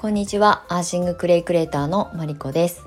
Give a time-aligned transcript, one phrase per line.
[0.00, 0.64] こんにちは。
[0.68, 2.84] アーシングクレイクレーターのマリコです。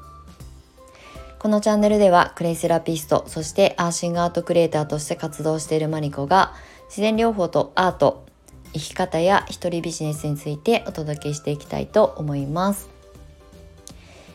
[1.40, 6.54] このチャンネルではクレイセラピストそしてアーシングアートクリエイターとして活動しているマリコが
[6.88, 8.24] 自然療法とアート
[8.72, 12.90] 生き方や一人ビジネスについてお届けしていきたいと思います。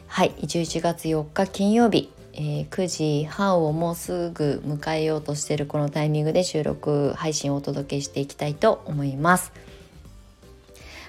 [0.06, 0.32] はい。
[0.32, 2.12] 11月4日金曜日。
[2.34, 9.54] えー、9時半をもうすぐ迎えようとしているこのタイミングで収録配信をお届けしていきたいと思います。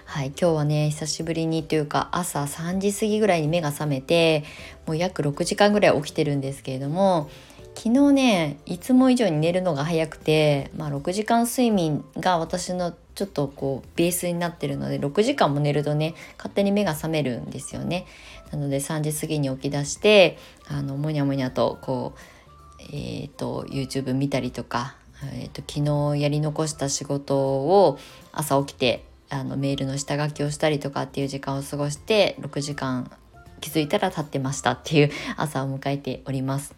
[0.10, 4.46] はい、今日はね久しぶりにというか朝3時過ぎぐらいに目が覚めて
[4.86, 7.30] もう約6時間ぐらい起きてるんですけれども
[7.76, 18.06] 昨日ねいつも以上に寝るのが早くて、まあ、6時間睡眠が私のちょっとこうベースになってるので6時間も寝るとね勝手に目が覚めるんですよね。
[18.52, 20.38] なので3時過ぎに起き出して
[20.70, 22.14] あのもにゃもにゃとこ
[22.80, 24.96] う、えーと、YouTube 見たりとか、
[25.34, 28.00] えーと、昨日やり残した仕事を
[28.32, 33.12] 朝起きてあのメールの下書きをしたりとかっていう時間を過ごして6時間
[33.62, 36.76] 気づいたら経ってましたっていう朝を迎えております。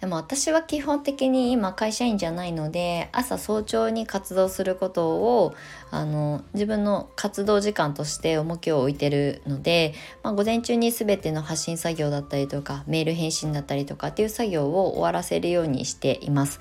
[0.00, 5.54] でも私は基本的に今会社員じゃないので朝早朝に活動することを
[5.90, 16.60] あの自分の活動時間として重きを置いてるので、まあ、午前中に全ての発信作業だったりとかメール返信だったりとかっていう作業を終わらせるようにしています。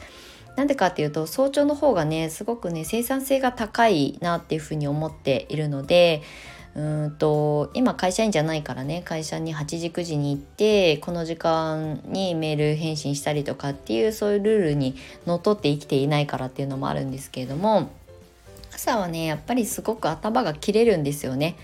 [0.55, 6.21] なんでかっていうと早朝の方がねすごくね生産性が高いなっていうふうに思っているので
[6.75, 14.95] うんと今会社員じゃないからね会社に8時9時に行ってこの時間にメール返信したりとかっていうそういうルールに
[15.27, 17.91] のっとって生きていないからっていうのもあるんですけれども
[18.73, 21.55] 朝はねやっぱりすごく頭が切れるんですよね。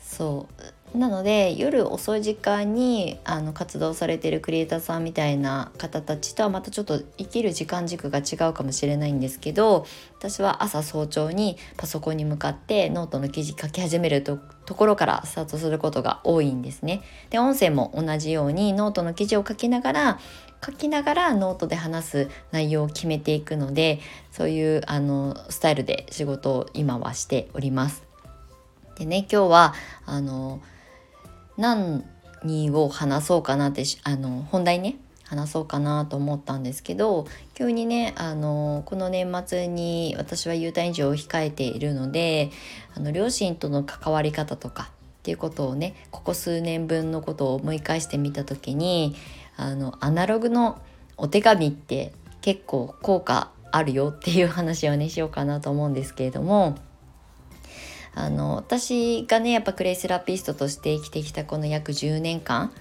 [0.00, 0.62] そう
[0.94, 9.86] なので夜遅い時間にあの活動されてるクリエイターさんみたいな方たちとはまたちょっと生きる時間軸が違うかもしれないんですけど
[10.20, 17.02] 私は朝早朝にパソコンに向かってノートの記事書き始めるとところからスタートすることが多いんですね。
[17.28, 20.18] で音声も同じようにノートの記事を書きながら
[20.64, 23.98] 書きながらノートで話す内容を決めていくので
[24.30, 28.04] そういうあのスタイルで仕事を今はしております。
[28.96, 29.74] でね今日は
[30.06, 30.60] あの
[31.56, 32.04] 何
[32.70, 42.50] を話そうかなってあの本題ね話そうかなと思ったんですけど急にねあのこの年末に私は U ターン以上を控えているので
[42.94, 49.16] あの両親との関わり方とかっていうことをねここ数年分のことを思い返してみた時に
[49.56, 50.80] あのアナログの
[51.16, 56.76] お手紙って結構効果あるよっていう話をねしようかなと思うんですけれども
[58.14, 62.72] あの私がねやっぱクレイセラピストとして生きてきたこの約10年間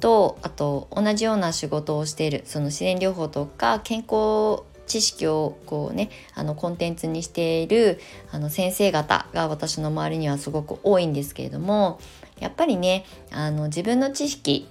[0.00, 12.00] とあと同じような仕事をしているその自然療法とか健康知識をこうねあのコンテンツにしているあの先生方が私の周りにはすごく多いんですけれども
[12.40, 14.68] やっぱりねあの自分の知識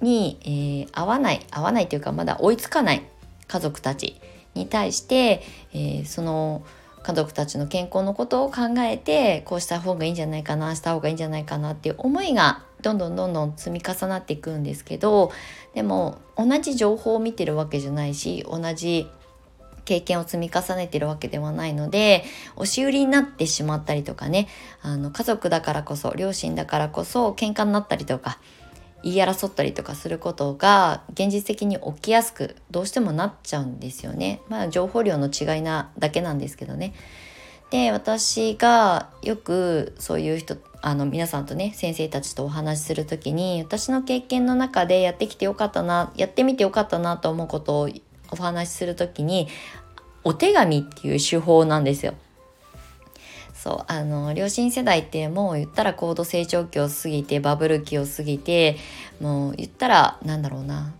[0.00, 3.02] に、えー、合わない合わないというかまだ追いつかない
[3.46, 4.20] 家族たち
[4.54, 6.64] に対して、えー、その
[7.02, 15.32] 家族たちの健康のことを考えてこうした方がいいんじゃないかなした方がいいんじゃないかなっていう思いがどんどんどんどん積み重なっていくんですけど
[15.74, 19.08] でも同じ情報を見てるわけじゃないし同じ
[19.84, 22.24] 経験を積み重ねてるわけではないので
[22.56, 24.48] 押し売りになってしまったりとかね
[24.82, 28.38] あの家族だからこそ両親だからこそ喧嘩になったりとか
[29.02, 34.40] 言い争ったりとかすることが現実的に起きやすくどうしてもなっちゃうんですよね。
[34.48, 36.94] まあ情報量の違いなだけなんですけどね。
[37.70, 47.88] で私がよくそういう人あの皆さんとね先生たちとお話しする時に私の経験の中でやってきてよかったなやってみてよかったなと思うことを
[48.30, 49.48] お話しする時に
[50.24, 52.14] お手紙っていう手法なんですよ。
[53.62, 58.78] そうあの両親世代ってもう言ったら高度成長期を過ぎてバブル期を過ぎて
[59.20, 60.94] もう言ったらなんだろうな。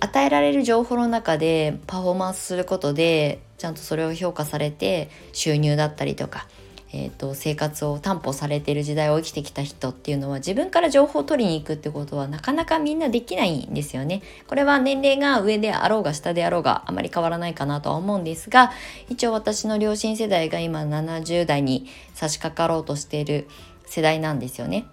[0.00, 6.46] 与えられる情報の中でパフォーマンスすることでちゃんとそれを評価されて収入だったりとか
[6.96, 14.22] えーと、生活を担保されている時代を生きてきた人っていうのは自分から情報を取りに行くってことはなかなかみんなできないんですよね。
[14.46, 18.70] これは年齢が上であろうが下であろうがあまり変わらないかなとは思うんですが
[19.08, 23.48] 一応私の両親世代が今70代に差し掛かろうとしている
[23.86, 24.86] 世代なんですよね。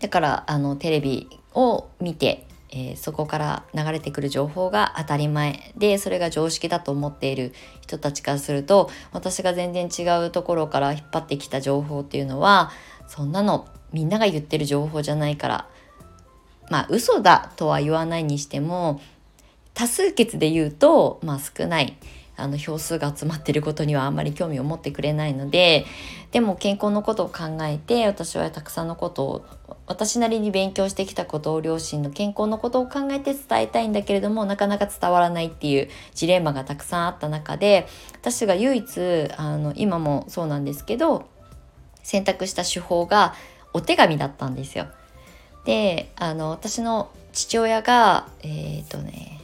[0.00, 12.70] だからあのテレビを見てえー、そこから流れてくる情報が当たり前でそれが常識だと思っている人たちからすると私が全然違うところから引っ張ってきた情報っていうのは
[13.06, 15.68] そんなのみんなが言ってる情報じゃないから
[16.70, 19.00] まあ嘘だとは言わないにしても
[19.76, 21.98] 多数決で言うと、まあ、少ない。
[22.36, 25.86] あの票数が集まってることにはあんまり興味を持ってくれないので
[26.32, 29.46] でも健康のことを考えて私はたくさんのことを
[29.86, 41.28] 私なりに勉強してきたことを両親の健康のことを考えて伝えたいんだけれどもなかなか伝わらないっていうジレンマがたくさんあった中で私が唯一あの今もそうなんですけど
[42.02, 43.34] 選択した手法が
[43.72, 44.86] お手紙だったんですよ。
[45.64, 49.40] であの私の父親がえっ、ー、とね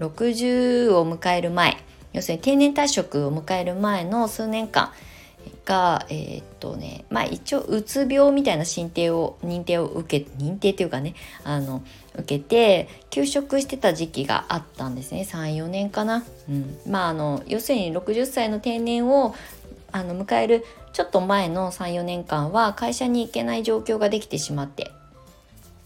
[0.00, 1.76] 60を迎える前
[2.16, 4.90] 要するに定年退職を迎える前の数年間
[5.66, 11.14] がえー、っとねまあ一応うつ病みたいな認定を認定を受け認定っていうかね
[11.44, 11.84] あの
[12.14, 15.26] 受けて休職してた時期があったんですね。
[15.30, 19.34] 34年かな、うん、まああの要するに60歳の定年を
[19.92, 20.64] あの迎える
[20.94, 24.90] ちょっと前の34年間は会社に行けない状況ができてしまって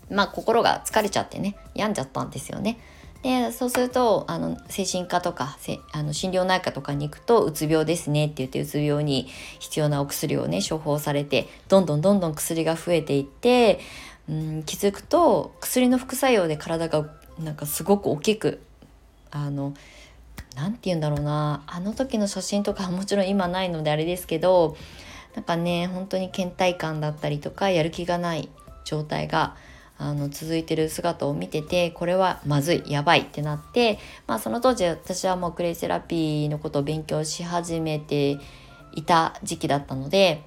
[0.08, 2.78] まあ心が疲れちゃってね病んじゃったんですよね。
[3.22, 5.58] でそうするとあの精神科とか
[5.92, 9.28] あの心療内科とかに行くとうつ病ですねって言ってうつ病に
[9.58, 13.80] 必要なお薬をね処方されてどんどんどんどん薬が増えていって、
[14.28, 18.62] うん、気づくと薬の副作用で体がなんかすごく大きく
[19.30, 19.74] あの
[20.56, 24.76] 何て言うんだろうなあの時の写真とかは もちろん今ないのであれですけど
[25.34, 28.48] なんかね本当に倦怠感だったりとかやる気がない
[28.84, 29.56] 状態が
[30.02, 38.38] あの続いてる姿を見ててこれはまずいやばいってなって、まあ、その当時私はもうクレイセラピーのことを勉強し始めて
[38.92, 40.42] いた時期だったので、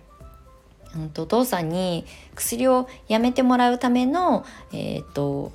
[0.95, 2.03] うん、とお父さんに
[2.33, 5.51] 薬をやめてもらうための、えーと、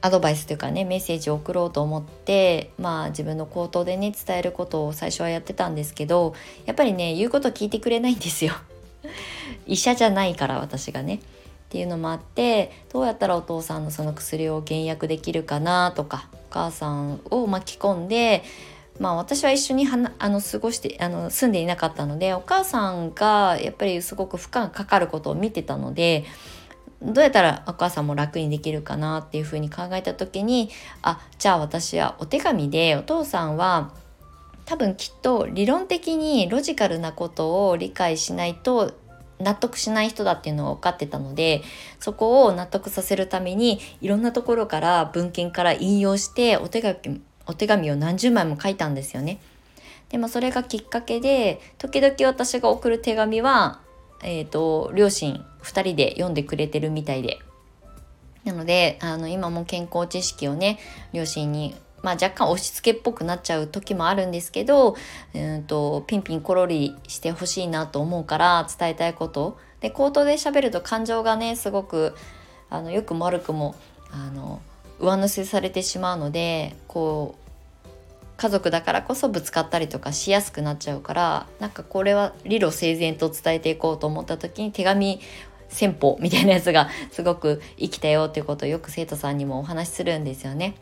[0.00, 6.32] アドバイスというかねメッセージを送ろうと思ってまあ自分の口頭でね伝えることを最初はやってたんですけど
[6.64, 8.52] やっぱりね言うこと聞いてくれないんですよ
[9.66, 11.18] 医者じゃないから私がね。
[11.68, 18.42] っていうのもあってどうやったらお父さんのその薬を減薬できるかなとかお母さんを巻き込んで
[18.98, 26.24] まあ私は一緒にはあの過ごしてあの住んでいなかったのでお母さんがやっぱりすごく負荷がかかることを見てたので
[27.02, 30.70] どうやったらお母さんも楽にできるかなっていうふうに考えた時に
[31.02, 33.92] あじゃあ私はお手紙でお父さんは
[34.64, 38.94] 多分きっと理論的にロジカルなことを理解しないと
[39.40, 41.62] 納得しない人だっていうのは分かってたので
[42.00, 49.40] そこを納得させるためにいろんなところから文献から引用してお手紙お手紙を何十枚も書いたんですよね。
[50.10, 53.80] でもそれがきっかけで時々私が送る手紙は、
[54.22, 57.38] えーと、両親2人で読んでくれてるみたいで
[58.44, 60.78] なのであの今も健康知識をね
[61.12, 64.96] 両親にまあ、若干押し付けっぽくなっちゃう時もあるんですけど、
[65.34, 72.14] うんと、ピンピンコロリしてほしいなと思うから伝えたいことで口頭で喋ると感情がねすごく
[72.70, 73.74] あのよくも悪くも
[74.10, 74.60] あの
[74.98, 77.48] 上乗せされてしまうのでこう
[78.36, 85.20] 家族だからこそぶつかったりとかしやすくなっちゃうからなんかこれは理路整然と伝えていこうと思った時に手紙
[85.68, 90.74] 戦法みたいなやつがすごく生きたよっていうことをよく生徒さんにもお話しするんですよね。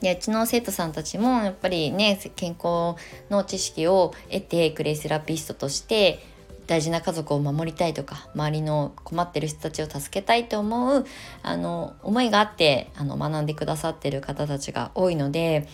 [0.00, 2.96] でうちの生徒さんたちもやっぱりね健康
[3.30, 6.24] の知識を得てクレイセラピストとして
[6.68, 11.06] 大事な家族を守りたいとか周りの困ってる人たちを助けたいと思う
[11.42, 15.66] あの思いがあってあの学んでくださってる方たちが多いので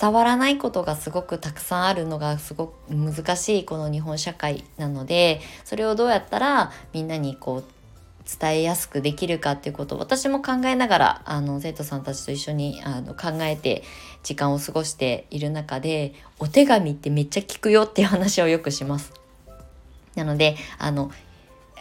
[0.00, 7.64] 伝わらないことがすごくたくさんあるのがすごく難しいこの日本社会なのでそれをどうやったらみんなにこう
[8.40, 13.84] 伝えやすくできるかっていうことを私も考えながらあの生徒さんたちと一緒にあの考えて
[14.22, 19.12] 時間を過ごしている中でお手紙ってめっちゃ聞くよっていう話をよくします。
[20.14, 21.10] なのであの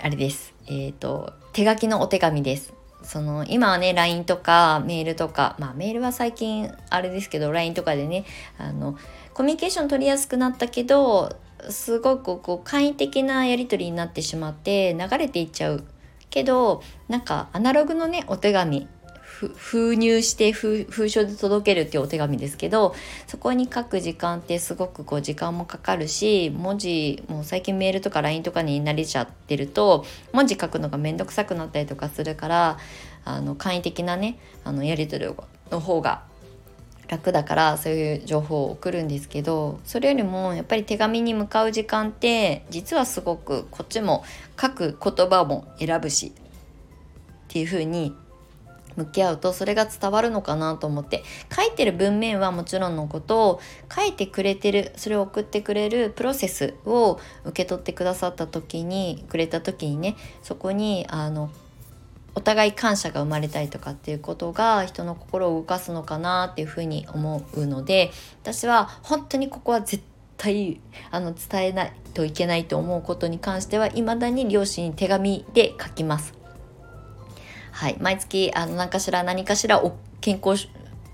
[0.02, 0.54] あれです。
[0.68, 2.74] えっ、ー、と手書きのお手紙です。
[3.04, 8.26] その今はね LINE とかメールとかまあメールは最近あれですけど LINE とかでね
[8.58, 8.98] あの
[9.34, 11.36] コミュニケーション取りやすくなったけど
[11.70, 15.84] すごくこう簡易的なやり取りになってしまって流れていっちゃう
[16.34, 18.88] けどなんかアナログのねお手紙
[19.56, 22.96] 封入して封書で届けるっていうお手紙ですけど
[23.28, 32.78] そこに書く時間ってすごくこう時間もかかるし文字もう最近メールとか LINE とかに慣れちゃってると文字書くのが面倒くさくなったりとかするから
[33.26, 35.32] あの簡易的なねあのやり取り
[35.70, 36.24] の方が
[37.08, 44.24] 楽だからそういう情報を送るんですけどそれよりもやっぱり手紙に向かう時間って実はすごくこっちも
[44.60, 48.16] 書く言葉も選ぶしっていう風に
[48.96, 51.24] 向き合うとそれが伝わるのかなと思って。
[51.56, 53.62] 書いてる文面はもちろんのことを
[53.94, 61.50] 書いてくれてるそれを送ってくれるプロセスを受け取ってくださった時にくれた時にねそこにあの
[62.36, 68.12] お互い感謝が生まれたりとかっていうことが人の心を動かすのかなっていうふうに思うので
[68.42, 70.04] 私は本当にここは絶
[70.38, 76.34] 対あの伝えないといけないと思うことに関しては未だに両親に手紙で書きます。
[77.72, 79.82] はい、毎月あの何かしら何かしら
[80.22, 80.68] 健康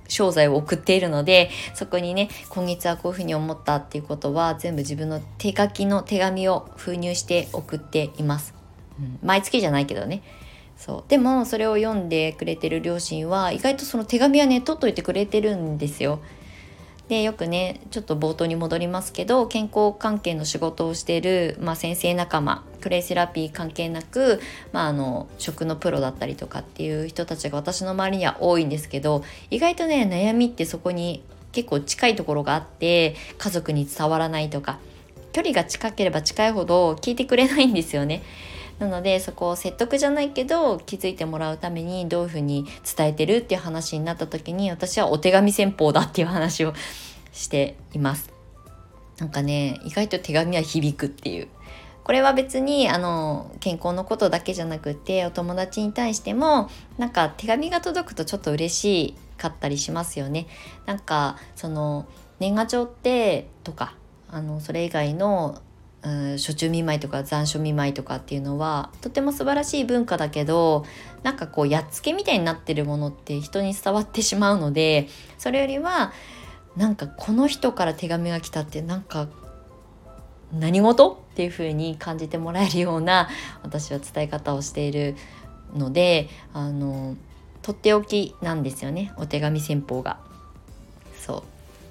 [0.09, 8.53] 商材を送っているのでそこにね今月はこういうふうに思ったっていうことは全部自分の手書きの手紙を封入して送っています、
[8.99, 10.21] うん、毎月じゃないけどね。
[10.79, 16.21] そうでもそれを読んでくれてる両親は意外とその手紙はね取っといてくれてるんですよ
[17.09, 24.39] でよくねちょっと冒頭に戻りますけど健康関係の仕事をしている、まあ、先生仲間クレイセラピー関係なく、
[24.71, 34.79] まあ、あの食のプロだったりとかっていう人たちが私の周りには多いんですけど意外とね悩みってそこに結構近いところがあって家族に伝わらないとか
[35.33, 38.24] 距離が近ければ近いほど聞いてくれないんですよね。
[38.79, 42.65] なのでそこを説得じゃないけど気づいてもらうためにどういうふうに
[42.98, 46.74] 伝えてるっていう話になった時に私はお手紙戦法だっていう話を
[47.33, 48.31] しています。
[49.19, 51.50] なんかね意外と手紙は響くっていう
[52.05, 60.48] これは別にあの健康のことだけじゃなくてお友達に対してもなんか手紙が届くとちょっと嬉しかったりしますよね。
[60.86, 62.07] なんかその
[62.39, 63.93] 年賀状ってとか
[64.31, 65.62] あのそれ以外の
[66.01, 70.86] うん、初中見舞いとか残暑見舞いとかっていうのはとても素晴らしい文化だけど
[71.24, 76.13] なんかこうやっつけみたいになってるものって人に伝わってしまうのでそれよりは
[76.77, 79.27] なんかこの人から手紙が来たってなんか
[80.53, 81.22] 何事？
[81.32, 83.29] っていう風に感じてもらえるような
[83.62, 85.15] 私は伝え方をしている
[85.75, 87.18] のであの
[87.62, 90.18] とっておきなんですよねお手紙戦法が。
[91.20, 91.44] そう。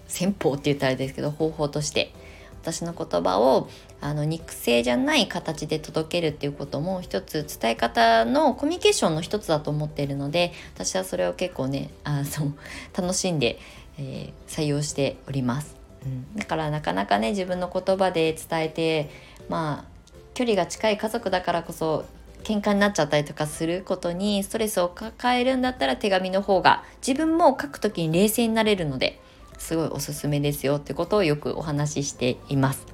[0.07, 2.15] 戦法って言ったらあれですけど方法として。
[2.63, 3.69] 私の言葉を
[4.01, 12.53] あの肉声じゃない形で届けるっていうことも一つ伝え方のコミュニケーションの一つだと思っているので私はそれを結構ね あの
[12.97, 13.59] 楽しんで、
[13.99, 15.75] えー、採用しております、
[16.05, 19.11] うん、だからなかなかね自分の言葉で伝えて
[19.49, 19.99] まあ
[20.35, 22.05] 距離が近い家族だからこそ
[22.45, 29.21] 喧嘩になっちゃったりとかすることにストレスを抱えるんだったら手紙の方が自分も書く時に冷静になれるので
[29.59, 32.87] すごいおすすめですよってことをよくお話ししています。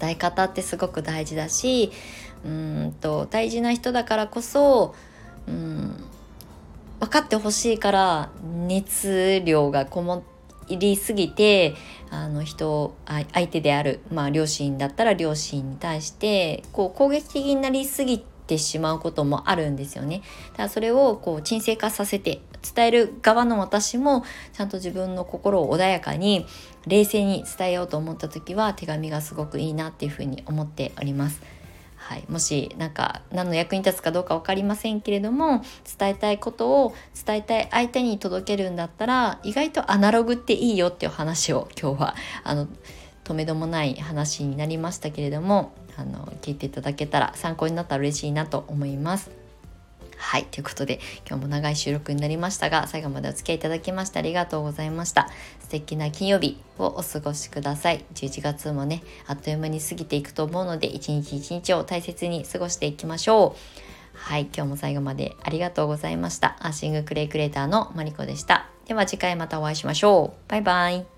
[0.00, 1.90] 伝え方ってすごく大事だし
[2.44, 4.94] うんと大事な人だからこそ
[5.48, 5.96] うん
[7.00, 8.30] 分かってほしいから
[8.66, 10.24] 熱量がこも
[10.68, 11.74] りすぎて
[12.10, 20.22] あの人相手である、まあ、両親だったら両親に対してこう攻撃的になりすぎてしまうこともあるんですよね。
[20.52, 22.40] だからそれをこう沈静化させて
[22.74, 26.46] 伝える側の私もちゃんと自分の心を穏やかに
[26.86, 31.40] 冷静に伝えようと思った時は手紙がすごくいいなっていうふうに思っております。
[31.96, 35.62] はい、もし何か何の役に立つかどうか分かりませんけれども
[35.98, 36.94] 伝えたいことを
[37.26, 42.14] 伝えたい相手に届けるんだったら意外とアナログっていいよっていう話を今日は
[42.44, 42.66] あの
[43.24, 49.30] とめどもない話になりましたけれどもあの聞いていただけたら参考になったら嬉しいなと思います。
[50.16, 55.28] はい、ということで今日も長い収録になりましたが最後までお付き合いいただきましてありがとうございました。
[55.60, 58.04] 素敵な金曜日をお過ごしください。
[58.14, 64.18] 11月もねあっという間に過ぎていくと思うので一日一日を大切に過ごしていきましょう。
[64.18, 66.56] はい、今日も最後までありがとうございました。
[66.60, 68.68] アーシングクレイクレーターのマリコでした。
[68.86, 70.50] では次回またお会いしましょう。
[70.50, 71.17] バイバイ。